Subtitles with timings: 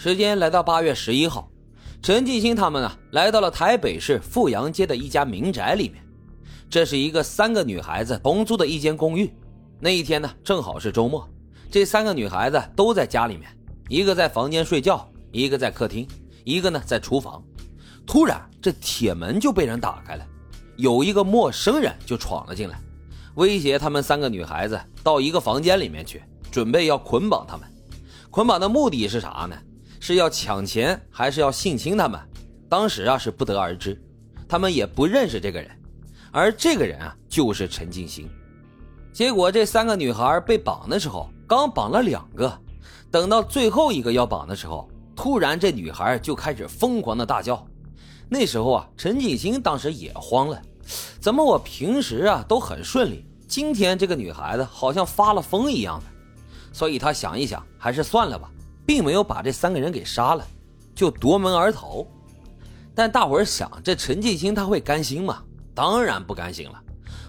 [0.00, 1.50] 时间来到八月十一号，
[2.00, 6.00] 陈进兴他们呢来到了台北市富阳街的一家民宅里面。
[6.70, 9.28] 这是一个三个女孩子同租的一间公寓。
[9.80, 11.28] 那一天呢，正好是周末，
[11.68, 13.50] 这三个女孩子都在家里面，
[13.88, 16.06] 一个在房间睡觉，一个在客厅，
[16.44, 17.42] 一个呢在厨房。
[18.06, 20.24] 突然，这铁门就被人打开了，
[20.76, 22.80] 有一个陌生人就闯了进来，
[23.34, 26.22] 威胁他们三个女孩子到一个房间里面去，
[26.52, 27.66] 准备要捆绑他们。
[28.30, 29.56] 捆绑的目的是啥呢？
[30.00, 32.20] 是要抢钱还是要性侵他们？
[32.68, 34.00] 当时啊是不得而知，
[34.48, 35.70] 他们也不认识这个人。
[36.30, 38.28] 而这个人啊，就是陈静心。
[39.12, 42.52] 结果这三个女孩被绑的时候，刚绑了两个，
[43.10, 47.66] 等到最后一个要绑的时候，突然这女孩就开始疯狂的大叫。
[48.28, 50.60] 那时候啊，陈静心当时也慌了，
[51.18, 56.06] 怎么我平时啊都很顺利，今天这个女孩子好像发了疯一样的。
[56.70, 58.50] 所以他想一想，还是算了吧，
[58.88, 60.42] 并没有把这三个人给杀了，
[60.94, 62.06] 就夺门而逃。
[62.94, 65.42] 但大伙儿想，这陈静心他会甘心吗？
[65.74, 66.82] 当然不甘心了，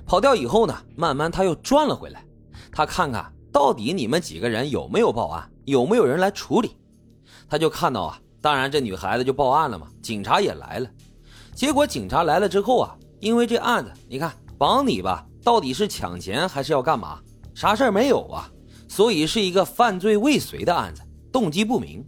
[0.05, 2.23] 跑掉以后呢，慢慢他又转了回来，
[2.71, 6.77] 他看看到底你们几个人有没有报案，有没有人来处理。
[7.49, 10.89] 他就看到啊，当然这女孩子就报案了嘛，警察也来了。
[11.53, 17.19] 结果警察来了之后啊，因为这案子，你看绑你吧，到底是抢钱还是要干嘛？
[17.53, 18.49] 啥事儿没有啊，
[18.87, 21.01] 所以是一个犯罪未遂的案子，
[21.31, 22.03] 动机不明。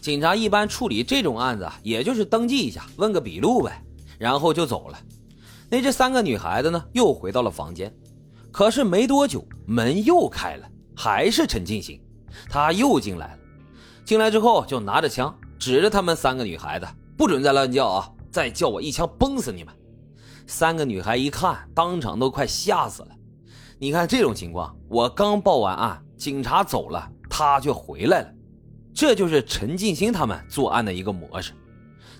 [0.00, 3.82] 警察一般处理这种案子，也就是登记一下，问个笔录呗，
[4.18, 4.98] 然后就走了。
[5.68, 7.94] 那这三个女孩子呢，又回到了房间，
[8.50, 12.00] 可是没多久，门又开了，还是陈进兴，
[12.48, 13.38] 他又进来了。
[14.04, 18.10] 进来之后就拿着枪指着他们三个女孩子，不准再乱叫啊！
[18.32, 19.74] 再叫我一枪崩死你们！
[20.46, 23.08] 三个女孩一看，当场都快吓死了。
[23.78, 28.28] 你看这种情况，我刚报完案，警察走了，他却回来了，
[28.92, 31.52] 这就是陈进兴他们作案的一个模式。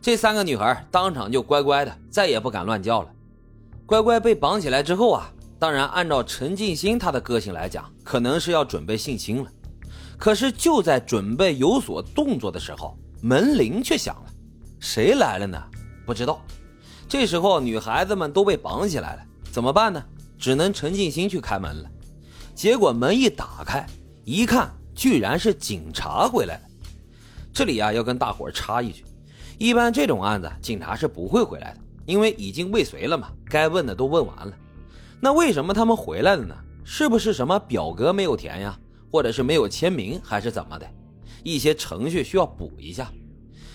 [0.01, 3.11] 这三个女孩当场就乖乖的，再也不敢乱叫了。
[3.85, 9.51] 乖乖被绑起来之后啊，当然按照陈进兴他的个性来讲，可能是要准备性侵了。
[10.17, 14.33] 可是就在准备有所动作的时候，门铃却响了。
[14.79, 15.63] 谁来了呢？
[16.07, 16.41] 不知道。
[17.07, 20.03] 这时候女孩子们都被绑起来了，怎么办呢？
[20.39, 21.91] 只能陈进兴去开门了。
[22.55, 23.87] 结果门一打开，
[24.25, 24.71] 一看
[25.01, 26.63] 居然是警察回来了。
[27.55, 29.03] 这里啊要跟大伙插一句，
[29.57, 31.81] 一般这种案子警察是不会回来的。
[32.05, 34.53] 因为已经未遂了嘛，该问的都问完了，
[35.19, 36.55] 那为什么他们回来了呢？
[36.85, 38.79] 是不是什么表格没有填呀，
[39.11, 40.87] 或者是没有签名，还是怎么的？
[41.45, 43.11] 一些程序需要补一下。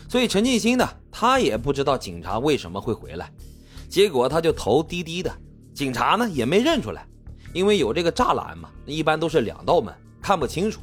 [0.08, 3.32] 所以陈进兴呢，他也不知道警察为什么会回来，
[3.90, 5.36] 结果他就头低低的，
[5.74, 7.04] 警察呢也没认出来，
[7.52, 10.80] 因为有这个栅栏嘛，一般都是两道门，看不清楚。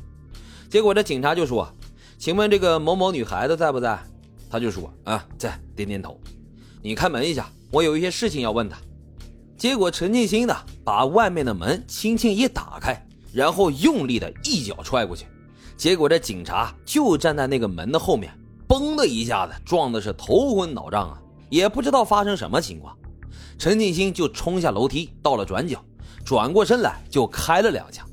[0.73, 1.71] 结果这警察就说
[2.17, 4.03] ：“请问这个某某女孩子在不在？”
[4.49, 6.19] 他就说：“啊，在。”点点头。
[6.81, 8.79] 你开门一下，我有一些事情要问他。
[9.59, 15.27] 结果陈进兴呢，把外面的门轻轻一打开，然后用力的一脚踹过去。
[15.77, 18.33] 结果这警察就站在那个门的后面，
[18.67, 22.97] 嘣的一下子撞的是头昏脑胀啊，也不知道发生什么情况。
[23.59, 25.85] 陈进兴就冲下楼梯，到了转角，
[26.25, 28.09] 转过身来就开了两枪。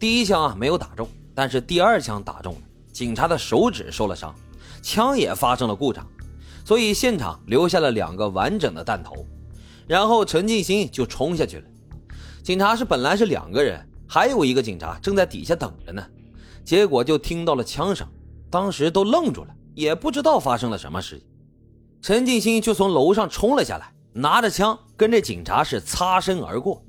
[0.00, 2.60] 第一枪啊没有打中，但是第二枪打中了，
[2.92, 4.34] 警察的手指受了伤，
[4.80, 6.04] 枪也发生了故障。
[6.64, 9.26] 所以现场留下了两个完整的弹头，
[9.86, 11.64] 然后陈进兴就冲下去了。
[12.42, 16.02] 警察是本来是两个人，还有一个警察正在底下等着呢。
[16.64, 18.08] 结果就听到了枪声，
[18.50, 21.28] 当时都愣住了，也不知道发生了什么事情。
[22.00, 26.82] 陈进兴就从楼上冲了下来，拿着枪跟这警察是擦身而过。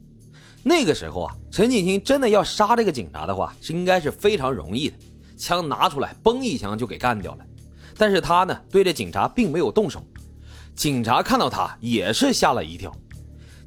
[0.68, 4.96] 那个时候啊，陈进兴真的要杀这个警察的话，是应该是非常容易的，
[5.38, 7.46] 枪拿出来，嘣一枪就给干掉了。
[7.98, 10.04] 但是他呢，对着警察并没有动手，
[10.76, 12.94] 警察看到他也是吓了一跳。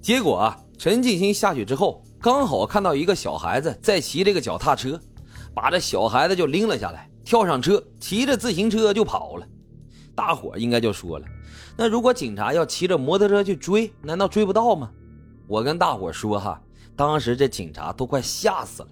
[0.02, 5.00] 结果啊，陈进兴下去之后，刚好看到一个小孩子在骑这个脚踏车，
[5.54, 9.46] 把这小孩子就拎了下来，跳上车，骑着自行车就跑了。
[10.14, 11.24] 大伙应该就说了，
[11.78, 14.90] 那如果警察要骑着摩托车去追，难道追不到吗？
[15.48, 16.62] 我跟大伙说哈，
[17.00, 18.88] 当时这警察都快吓死了，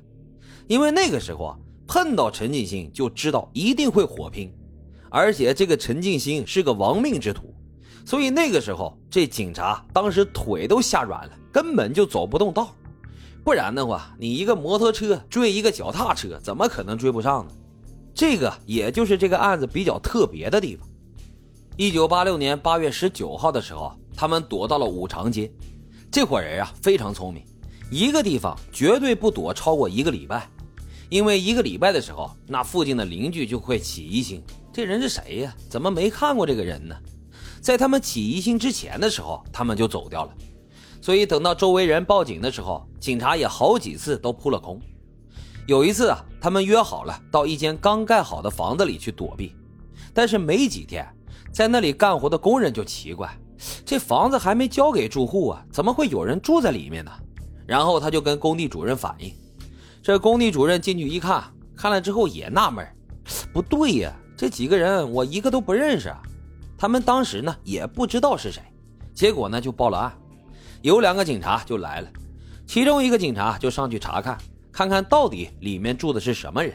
[0.67, 4.51] 因为那个时候啊，碰到陈进兴就知道一定会火拼。
[5.11, 7.55] 而且这个陈进兴是个亡命之徒，
[8.07, 12.75] 所以那个时候这警察当时腿都吓软了，根本就走不动道。
[13.45, 17.53] 不然的话，你一个摩托车追一个脚踏车，怎么可能追不上呢？
[18.15, 20.89] 这个也就是这个案子比较特别的地方。
[21.77, 25.53] 一九八六年八月十九号的时候，他们躲到了五常街。
[26.11, 27.45] 这伙人啊非常聪明，
[27.91, 30.47] 一个地方绝对不躲超过一个礼拜，
[31.09, 34.43] 因为一个礼拜的时候，那附近的邻居就会起疑心：
[34.73, 35.55] 这人是谁呀？
[35.71, 36.95] 怎么没看过这个人呢？
[37.63, 40.35] 在他们起疑心之前的时候，他们就走掉了。
[41.01, 44.79] 所以等到周围人报警的时候，警察也好几次都扑了空。
[45.67, 49.55] 有一次啊，他们约好了到一间刚盖好的房子里去躲避，
[50.13, 51.07] 但是没几天，
[51.53, 53.35] 在那里干活的工人就奇怪，
[53.85, 57.11] 这房子还没交给住户啊，怎么会有人住在里面呢？
[57.69, 59.31] 然后他就跟工地主任反映，
[60.03, 61.45] 这工地主任进去一看，
[61.77, 62.89] 看了之后也纳闷，
[63.53, 66.19] 不对呀，这几个人我一个都不认识啊。
[66.79, 68.63] 他们当时呢也不知道是谁，
[69.13, 70.19] 结果呢就报了案。
[70.81, 72.09] 有两个警察就来了，
[72.67, 74.39] 其中一个警察就上去查看，
[74.73, 76.73] 看看到底里面住的是什么人。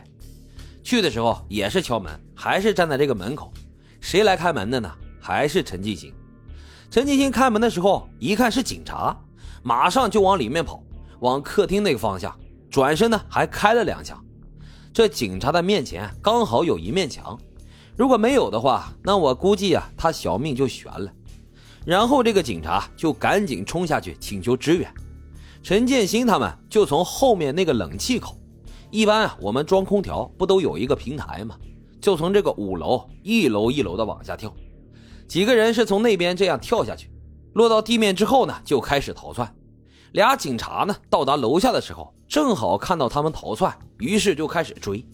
[0.83, 3.51] 去的时候也是敲门，还是站在这个门口。
[3.99, 4.91] 谁来开门的呢？
[5.19, 6.13] 还是陈继兴。
[6.91, 9.19] 陈继兴开门的时候一看是警察，
[9.63, 10.83] 马上就往里面跑，
[11.21, 12.37] 往客厅那个方向
[12.69, 14.23] 转身呢，还开了两枪。
[14.93, 17.39] 这警察的面前刚好有一面墙，
[17.97, 21.11] 如果没有的话，那我估计啊，他小命就悬了。
[21.85, 24.93] 然后这个警察就赶紧冲下去请求支援，
[25.63, 28.37] 陈建新他们就从后面那个冷气口，
[28.91, 31.57] 一般啊我们装空调不都有一个平台吗？
[31.99, 34.53] 就从这个五楼一楼一楼的往下跳，
[35.27, 37.09] 几个人是从那边这样跳下去，
[37.53, 39.55] 落到地面之后呢就开始逃窜。
[40.11, 45.05] 俩警察呢到达楼下的时候，正好看到他们逃窜，于是就开始追，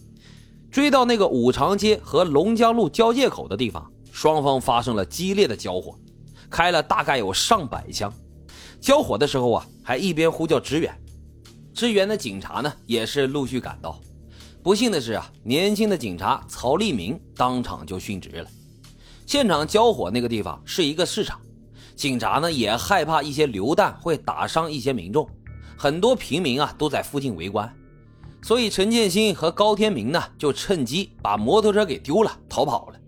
[0.70, 5.98] 追到那个五常街和龙江路交界口的地方，双方发生了激烈的交火。
[6.50, 8.12] 开了大概有上百枪，
[8.80, 10.92] 交火的时候啊，还一边呼叫支援。
[11.72, 14.00] 支援的警察呢，也是陆续赶到。
[14.62, 18.50] 不幸的是啊，年轻的警察曹立明当场就殉职了。
[19.26, 21.40] 现场交火那个地方是一个市场，
[22.00, 25.28] 警察呢也害怕一些流弹会打伤一些民众，
[25.76, 27.70] 很多平民啊都在附近围观，
[28.40, 32.98] 所以陈建新和高天明呢就趁机把摩托车给丢了，逃跑了。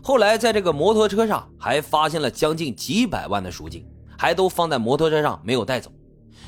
[0.00, 3.84] 后来，在这个摩托车上还发现了将近几百万的赎金，
[4.16, 5.90] 还都放在摩托车上没有带走。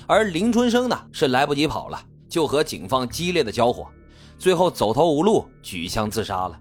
[0.07, 3.89] 而林春生呢，是来不及跑了，就和警方激烈的交火，
[4.39, 6.57] 最后走投无路，举枪自杀了。